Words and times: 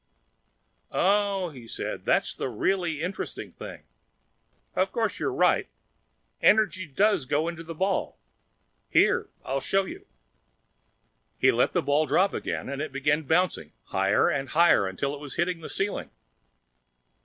"Oh," 0.91 1.51
he 1.51 1.67
said, 1.67 2.05
"that's 2.05 2.33
the 2.33 2.49
really 2.49 3.03
interesting 3.03 3.51
thing. 3.51 3.83
Of 4.75 4.91
course 4.91 5.19
you're 5.19 5.31
right; 5.31 5.67
energy 6.41 6.87
does 6.87 7.25
go 7.27 7.47
into 7.47 7.61
the 7.61 7.75
ball. 7.75 8.17
Here, 8.89 9.29
I'll 9.45 9.59
show 9.59 9.85
you." 9.85 10.07
He 11.37 11.51
let 11.51 11.73
the 11.73 11.83
ball 11.83 12.07
drop 12.07 12.33
again 12.33 12.67
and 12.67 12.81
it 12.81 12.91
began 12.91 13.27
bouncing, 13.27 13.73
higher 13.89 14.27
and 14.27 14.49
higher, 14.49 14.87
until 14.87 15.13
it 15.13 15.19
was 15.19 15.35
hitting 15.35 15.61
the 15.61 15.69
ceiling. 15.69 16.09